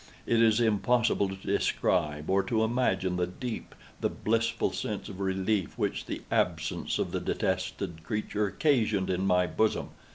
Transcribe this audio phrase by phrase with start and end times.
[0.25, 5.77] It is impossible to describe, or to imagine, the deep, the blissful sense of relief
[5.77, 9.89] which the absence of the detested creature occasioned in my bosom.